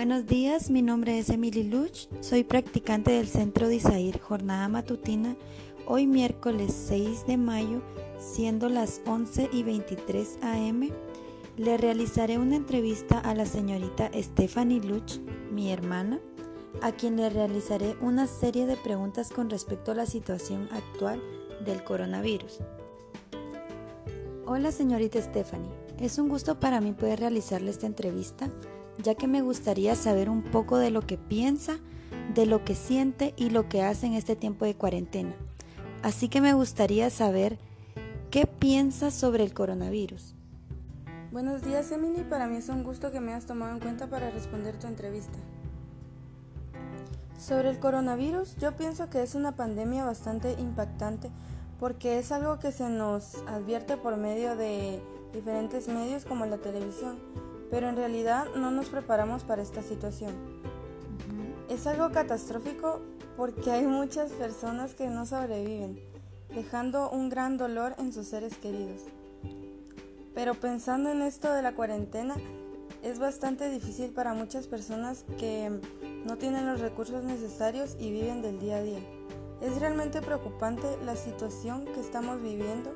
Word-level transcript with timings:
Buenos 0.00 0.26
días, 0.26 0.70
mi 0.70 0.80
nombre 0.80 1.18
es 1.18 1.28
Emily 1.28 1.62
Luch, 1.62 2.08
soy 2.22 2.42
practicante 2.42 3.10
del 3.10 3.28
Centro 3.28 3.68
de 3.68 3.74
Isair 3.74 4.18
Jornada 4.18 4.66
Matutina, 4.66 5.36
hoy 5.84 6.06
miércoles 6.06 6.72
6 6.88 7.26
de 7.26 7.36
mayo, 7.36 7.82
siendo 8.18 8.70
las 8.70 9.02
11 9.04 9.50
y 9.52 9.62
23 9.62 10.38
am, 10.40 10.88
le 11.58 11.76
realizaré 11.76 12.38
una 12.38 12.56
entrevista 12.56 13.18
a 13.18 13.34
la 13.34 13.44
señorita 13.44 14.10
Stephanie 14.14 14.80
Luch, 14.80 15.18
mi 15.52 15.70
hermana, 15.70 16.18
a 16.80 16.92
quien 16.92 17.18
le 17.18 17.28
realizaré 17.28 17.94
una 18.00 18.26
serie 18.26 18.64
de 18.64 18.78
preguntas 18.78 19.28
con 19.28 19.50
respecto 19.50 19.92
a 19.92 19.96
la 19.96 20.06
situación 20.06 20.66
actual 20.72 21.22
del 21.66 21.84
coronavirus. 21.84 22.60
Hola 24.46 24.72
señorita 24.72 25.20
Stephanie, 25.20 25.68
es 25.98 26.16
un 26.16 26.30
gusto 26.30 26.58
para 26.58 26.80
mí 26.80 26.94
poder 26.94 27.20
realizarle 27.20 27.70
esta 27.70 27.86
entrevista 27.86 28.50
ya 28.98 29.14
que 29.14 29.26
me 29.26 29.42
gustaría 29.42 29.94
saber 29.94 30.28
un 30.28 30.42
poco 30.42 30.78
de 30.78 30.90
lo 30.90 31.02
que 31.02 31.18
piensa, 31.18 31.78
de 32.34 32.46
lo 32.46 32.64
que 32.64 32.74
siente 32.74 33.34
y 33.36 33.50
lo 33.50 33.68
que 33.68 33.82
hace 33.82 34.06
en 34.06 34.14
este 34.14 34.36
tiempo 34.36 34.64
de 34.64 34.74
cuarentena. 34.74 35.34
Así 36.02 36.28
que 36.28 36.40
me 36.40 36.54
gustaría 36.54 37.10
saber 37.10 37.58
qué 38.30 38.46
piensa 38.46 39.10
sobre 39.10 39.44
el 39.44 39.52
coronavirus. 39.52 40.34
Buenos 41.32 41.62
días 41.62 41.90
Emily, 41.92 42.24
para 42.24 42.46
mí 42.46 42.56
es 42.56 42.68
un 42.68 42.82
gusto 42.82 43.12
que 43.12 43.20
me 43.20 43.32
hayas 43.32 43.46
tomado 43.46 43.72
en 43.72 43.80
cuenta 43.80 44.08
para 44.08 44.30
responder 44.30 44.78
tu 44.78 44.86
entrevista. 44.86 45.38
Sobre 47.38 47.70
el 47.70 47.78
coronavirus, 47.78 48.56
yo 48.56 48.76
pienso 48.76 49.08
que 49.08 49.22
es 49.22 49.34
una 49.34 49.56
pandemia 49.56 50.04
bastante 50.04 50.52
impactante 50.58 51.30
porque 51.78 52.18
es 52.18 52.32
algo 52.32 52.58
que 52.58 52.72
se 52.72 52.90
nos 52.90 53.36
advierte 53.46 53.96
por 53.96 54.16
medio 54.16 54.56
de 54.56 55.00
diferentes 55.32 55.88
medios 55.88 56.24
como 56.24 56.44
la 56.46 56.58
televisión 56.58 57.18
pero 57.70 57.88
en 57.88 57.96
realidad 57.96 58.46
no 58.56 58.70
nos 58.70 58.88
preparamos 58.88 59.44
para 59.44 59.62
esta 59.62 59.82
situación. 59.82 60.34
Es 61.68 61.86
algo 61.86 62.10
catastrófico 62.10 63.00
porque 63.36 63.70
hay 63.70 63.86
muchas 63.86 64.32
personas 64.32 64.94
que 64.94 65.06
no 65.06 65.24
sobreviven, 65.24 66.00
dejando 66.54 67.10
un 67.10 67.28
gran 67.28 67.56
dolor 67.56 67.94
en 67.98 68.12
sus 68.12 68.26
seres 68.26 68.56
queridos. 68.56 69.02
Pero 70.34 70.54
pensando 70.54 71.10
en 71.10 71.22
esto 71.22 71.52
de 71.52 71.62
la 71.62 71.74
cuarentena, 71.74 72.36
es 73.02 73.18
bastante 73.18 73.70
difícil 73.70 74.10
para 74.10 74.34
muchas 74.34 74.66
personas 74.66 75.24
que 75.38 75.70
no 76.26 76.36
tienen 76.36 76.66
los 76.66 76.80
recursos 76.80 77.24
necesarios 77.24 77.96
y 77.98 78.10
viven 78.10 78.42
del 78.42 78.60
día 78.60 78.76
a 78.76 78.82
día. 78.82 79.00
Es 79.60 79.78
realmente 79.78 80.20
preocupante 80.20 80.86
la 81.04 81.16
situación 81.16 81.84
que 81.86 82.00
estamos 82.00 82.42
viviendo 82.42 82.92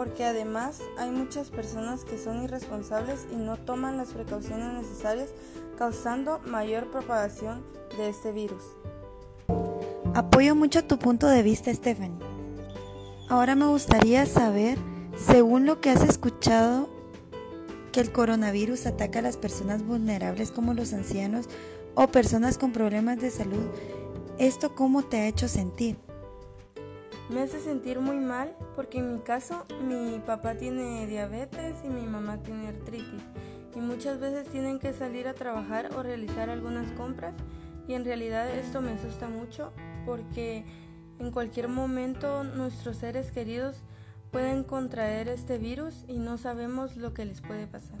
porque 0.00 0.24
además 0.24 0.80
hay 0.96 1.10
muchas 1.10 1.50
personas 1.50 2.06
que 2.06 2.16
son 2.16 2.42
irresponsables 2.42 3.26
y 3.30 3.36
no 3.36 3.58
toman 3.58 3.98
las 3.98 4.14
precauciones 4.14 4.72
necesarias, 4.72 5.28
causando 5.76 6.38
mayor 6.46 6.90
propagación 6.90 7.62
de 7.98 8.08
este 8.08 8.32
virus. 8.32 8.62
Apoyo 10.14 10.54
mucho 10.54 10.82
tu 10.86 10.98
punto 10.98 11.26
de 11.26 11.42
vista, 11.42 11.70
Stephanie. 11.74 12.18
Ahora 13.28 13.54
me 13.54 13.66
gustaría 13.66 14.24
saber, 14.24 14.78
según 15.18 15.66
lo 15.66 15.82
que 15.82 15.90
has 15.90 16.02
escuchado, 16.02 16.88
que 17.92 18.00
el 18.00 18.10
coronavirus 18.10 18.86
ataca 18.86 19.18
a 19.18 19.22
las 19.22 19.36
personas 19.36 19.84
vulnerables 19.84 20.50
como 20.50 20.72
los 20.72 20.94
ancianos 20.94 21.44
o 21.94 22.08
personas 22.08 22.56
con 22.56 22.72
problemas 22.72 23.20
de 23.20 23.30
salud. 23.30 23.68
¿Esto 24.38 24.74
cómo 24.74 25.02
te 25.02 25.18
ha 25.18 25.26
hecho 25.26 25.46
sentir? 25.46 25.98
Me 27.30 27.42
hace 27.42 27.60
sentir 27.60 28.00
muy 28.00 28.16
mal 28.16 28.56
porque 28.74 28.98
en 28.98 29.12
mi 29.12 29.20
caso 29.20 29.64
mi 29.86 30.18
papá 30.18 30.56
tiene 30.56 31.06
diabetes 31.06 31.76
y 31.84 31.88
mi 31.88 32.02
mamá 32.02 32.38
tiene 32.38 32.66
artritis 32.66 33.22
y 33.76 33.78
muchas 33.78 34.18
veces 34.18 34.48
tienen 34.48 34.80
que 34.80 34.92
salir 34.92 35.28
a 35.28 35.34
trabajar 35.34 35.90
o 35.96 36.02
realizar 36.02 36.50
algunas 36.50 36.90
compras 36.92 37.34
y 37.86 37.94
en 37.94 38.04
realidad 38.04 38.50
esto 38.50 38.80
me 38.80 38.90
asusta 38.90 39.28
mucho 39.28 39.72
porque 40.04 40.64
en 41.20 41.30
cualquier 41.30 41.68
momento 41.68 42.42
nuestros 42.42 42.96
seres 42.96 43.30
queridos 43.30 43.76
pueden 44.32 44.64
contraer 44.64 45.28
este 45.28 45.58
virus 45.58 46.04
y 46.08 46.18
no 46.18 46.36
sabemos 46.36 46.96
lo 46.96 47.14
que 47.14 47.24
les 47.26 47.40
puede 47.40 47.68
pasar. 47.68 47.98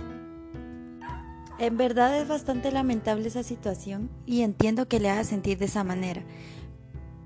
En 1.60 1.76
verdad 1.76 2.18
es 2.18 2.26
bastante 2.26 2.72
lamentable 2.72 3.28
esa 3.28 3.42
situación 3.42 4.10
y 4.26 4.40
entiendo 4.40 4.88
que 4.88 4.98
le 4.98 5.10
haga 5.10 5.24
sentir 5.24 5.58
de 5.58 5.66
esa 5.66 5.84
manera. 5.84 6.22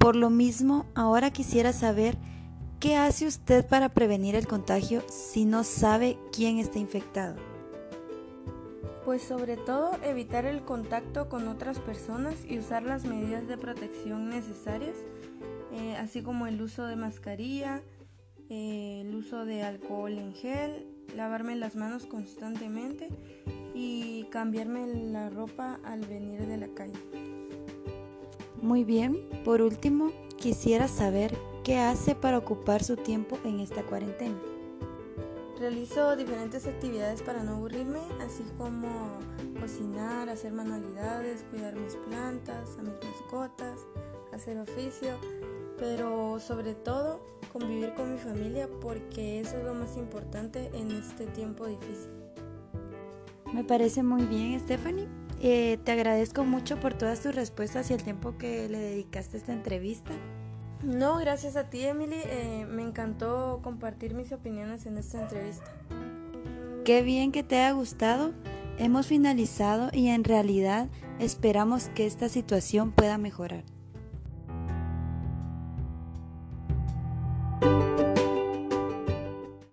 Por 0.04 0.16
lo 0.16 0.28
mismo, 0.28 0.84
ahora 0.94 1.30
quisiera 1.30 1.72
saber 1.72 2.18
qué 2.78 2.94
hace 2.94 3.26
usted 3.26 3.66
para 3.66 3.88
prevenir 3.88 4.34
el 4.34 4.46
contagio 4.46 5.02
si 5.08 5.46
no 5.46 5.64
sabe 5.64 6.18
quién 6.30 6.58
está 6.58 6.78
infectado. 6.78 7.36
Pues 9.06 9.22
sobre 9.22 9.56
todo 9.56 9.92
evitar 10.04 10.44
el 10.44 10.60
contacto 10.60 11.30
con 11.30 11.48
otras 11.48 11.78
personas 11.78 12.34
y 12.46 12.58
usar 12.58 12.82
las 12.82 13.06
medidas 13.06 13.48
de 13.48 13.56
protección 13.56 14.28
necesarias, 14.28 14.94
eh, 15.72 15.96
así 15.96 16.20
como 16.20 16.46
el 16.46 16.60
uso 16.60 16.84
de 16.84 16.96
mascarilla, 16.96 17.80
eh, 18.50 19.04
el 19.06 19.14
uso 19.14 19.46
de 19.46 19.62
alcohol 19.62 20.18
en 20.18 20.34
gel, 20.34 20.86
lavarme 21.16 21.56
las 21.56 21.76
manos 21.76 22.04
constantemente 22.04 23.08
y 23.72 24.24
cambiarme 24.24 24.86
la 24.86 25.30
ropa 25.30 25.80
al 25.82 26.00
venir 26.02 26.46
de 26.46 26.58
la 26.58 26.68
calle. 26.68 27.23
Muy 28.64 28.82
bien, 28.82 29.28
por 29.44 29.60
último, 29.60 30.10
quisiera 30.38 30.88
saber 30.88 31.36
qué 31.64 31.80
hace 31.80 32.14
para 32.14 32.38
ocupar 32.38 32.82
su 32.82 32.96
tiempo 32.96 33.36
en 33.44 33.60
esta 33.60 33.82
cuarentena. 33.82 34.40
Realizo 35.60 36.16
diferentes 36.16 36.66
actividades 36.66 37.20
para 37.20 37.42
no 37.42 37.56
aburrirme, 37.56 38.00
así 38.24 38.42
como 38.56 39.18
cocinar, 39.60 40.30
hacer 40.30 40.52
manualidades, 40.54 41.44
cuidar 41.50 41.76
mis 41.76 41.94
plantas, 42.08 42.78
a 42.78 42.82
mis 42.82 42.94
mascotas, 43.04 43.80
hacer 44.32 44.58
oficio, 44.58 45.10
pero 45.78 46.40
sobre 46.40 46.74
todo 46.74 47.20
convivir 47.52 47.92
con 47.92 48.14
mi 48.14 48.18
familia 48.18 48.66
porque 48.80 49.40
eso 49.40 49.58
es 49.58 49.64
lo 49.64 49.74
más 49.74 49.94
importante 49.98 50.70
en 50.72 50.90
este 50.90 51.26
tiempo 51.26 51.66
difícil. 51.66 52.08
Me 53.52 53.62
parece 53.62 54.02
muy 54.02 54.22
bien, 54.24 54.58
Stephanie. 54.58 55.06
Eh, 55.46 55.78
te 55.84 55.92
agradezco 55.92 56.42
mucho 56.42 56.80
por 56.80 56.94
todas 56.94 57.20
tus 57.20 57.34
respuestas 57.34 57.90
y 57.90 57.92
el 57.92 58.02
tiempo 58.02 58.38
que 58.38 58.66
le 58.66 58.78
dedicaste 58.78 59.36
a 59.36 59.40
esta 59.40 59.52
entrevista. 59.52 60.10
No, 60.82 61.18
gracias 61.18 61.56
a 61.56 61.68
ti, 61.68 61.82
Emily. 61.82 62.16
Eh, 62.24 62.66
me 62.66 62.80
encantó 62.80 63.60
compartir 63.62 64.14
mis 64.14 64.32
opiniones 64.32 64.86
en 64.86 64.96
esta 64.96 65.20
entrevista. 65.20 65.70
Qué 66.86 67.02
bien 67.02 67.30
que 67.30 67.42
te 67.42 67.56
haya 67.56 67.72
gustado. 67.72 68.32
Hemos 68.78 69.06
finalizado 69.08 69.90
y 69.92 70.08
en 70.08 70.24
realidad 70.24 70.88
esperamos 71.18 71.90
que 71.90 72.06
esta 72.06 72.30
situación 72.30 72.90
pueda 72.90 73.18
mejorar. 73.18 73.64